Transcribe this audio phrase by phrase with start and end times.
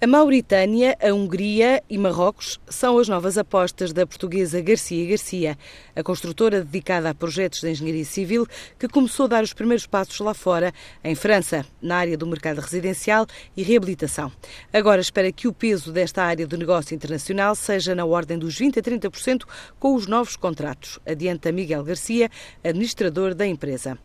[0.00, 5.58] A Mauritânia, a Hungria e Marrocos são as novas apostas da portuguesa Garcia Garcia,
[5.96, 8.46] a construtora dedicada a projetos de engenharia civil
[8.78, 10.72] que começou a dar os primeiros passos lá fora,
[11.02, 13.26] em França, na área do mercado residencial
[13.56, 14.30] e reabilitação.
[14.72, 18.78] Agora espera que o peso desta área do negócio internacional seja na ordem dos 20
[18.78, 19.42] a 30%
[19.80, 22.30] com os novos contratos, adianta Miguel Garcia,
[22.62, 23.98] administrador da empresa.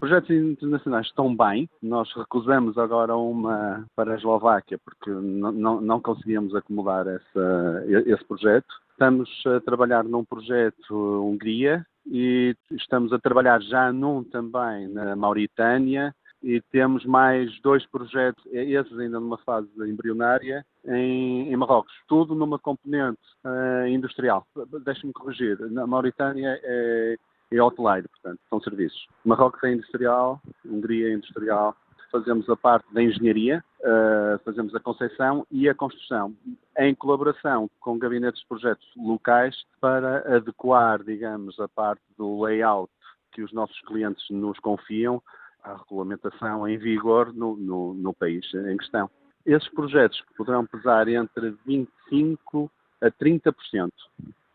[0.00, 1.68] Projetos internacionais estão bem.
[1.80, 8.24] Nós recusamos agora uma para a Eslováquia porque não, não, não conseguíamos acomodar essa, esse
[8.24, 8.66] projeto.
[8.90, 16.12] Estamos a trabalhar num projeto Hungria e estamos a trabalhar já num também na Mauritânia
[16.42, 21.92] e temos mais dois projetos, esses ainda numa fase embrionária, em, em Marrocos.
[22.08, 24.46] Tudo numa componente uh, industrial.
[24.84, 25.58] Deixe-me corrigir.
[25.70, 27.16] Na Mauritânia é
[27.50, 29.06] e hoteleiro, portanto, são serviços.
[29.24, 31.76] Marrocos é industrial, Hungria é industrial,
[32.10, 36.34] fazemos a parte da engenharia, uh, fazemos a concepção e a construção,
[36.78, 42.90] em colaboração com gabinetes de projetos locais para adequar, digamos, a parte do layout
[43.32, 45.22] que os nossos clientes nos confiam
[45.62, 49.08] à regulamentação em vigor no, no, no país em questão.
[49.46, 52.70] Esses projetos poderão pesar entre 25%
[53.00, 53.90] a 30%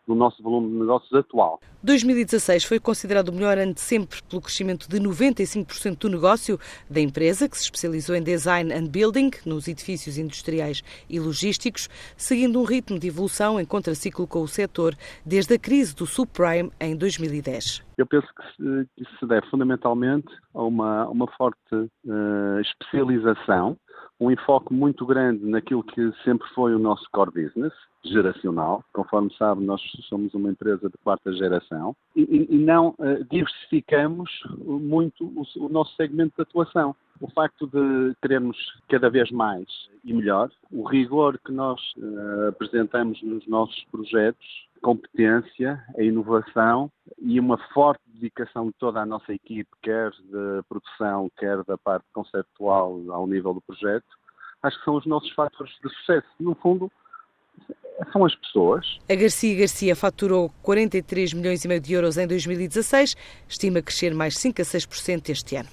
[0.07, 1.59] do nosso volume de negócios atual.
[1.83, 6.99] 2016 foi considerado o melhor ano de sempre pelo crescimento de 95% do negócio da
[6.99, 12.63] empresa, que se especializou em design and building nos edifícios industriais e logísticos, seguindo um
[12.63, 14.95] ritmo de evolução em contraciclo com o setor
[15.25, 17.83] desde a crise do subprime em 2010.
[17.97, 18.63] Eu penso que
[18.97, 23.77] isso se deve fundamentalmente a uma, uma forte uh, especialização
[24.19, 28.83] um enfoque muito grande naquilo que sempre foi o nosso core business, geracional.
[28.93, 35.25] Conforme sabe, nós somos uma empresa de quarta geração e, e não uh, diversificamos muito
[35.25, 36.95] o, o, nosso segmento de atuação.
[37.19, 38.57] O facto de querermos
[38.89, 39.65] cada vez mais
[40.03, 44.45] e melhor, o rigor que nós uh, apresentamos nos nossos projetos,
[44.85, 51.27] competência, a inovação e uma forte dedicação de toda a nossa equipe, quer de produção,
[51.39, 54.05] quer da parte conceptual ao nível do projeto,
[54.61, 56.27] acho que são os nossos fatores de sucesso.
[56.39, 56.91] No fundo,
[58.11, 58.99] são as pessoas.
[59.09, 63.15] A Garcia Garcia faturou 43 milhões e meio de euros em 2016,
[63.49, 65.69] estima crescer mais 5 a 6% este ano.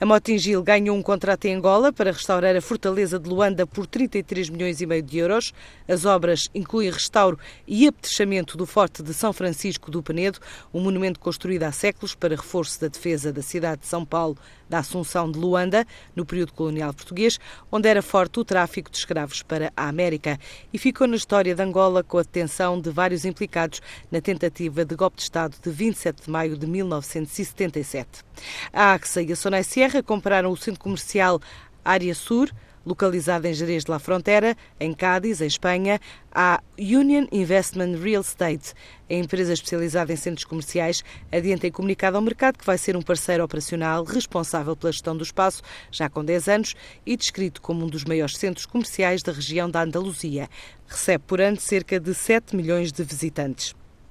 [0.00, 4.50] A Motingil ganhou um contrato em Angola para restaurar a fortaleza de Luanda por 33
[4.50, 5.52] milhões e meio de euros.
[5.88, 10.38] As obras incluem restauro e apetechamento do Forte de São Francisco do Penedo,
[10.72, 14.36] um monumento construído há séculos para reforço da defesa da cidade de São Paulo
[14.74, 15.86] da Assunção de Luanda,
[16.16, 17.38] no período colonial português,
[17.70, 20.36] onde era forte o tráfico de escravos para a América
[20.72, 23.80] e ficou na história de Angola com a detenção de vários implicados
[24.10, 28.24] na tentativa de golpe de Estado de 27 de maio de 1977.
[28.72, 31.40] A AXA e a Sonai Sierra compraram o centro comercial
[31.84, 32.50] Área Sur,
[32.84, 36.00] localizada em Jerez de la Frontera, em Cádiz, em Espanha,
[36.32, 38.74] a Union Investment Real Estate.
[39.08, 43.02] A empresa especializada em centros comerciais adianta em comunicado ao mercado que vai ser um
[43.02, 46.74] parceiro operacional responsável pela gestão do espaço, já com 10 anos,
[47.06, 50.48] e descrito como um dos maiores centros comerciais da região da Andaluzia.
[50.86, 53.74] Recebe por ano cerca de 7 milhões de visitantes.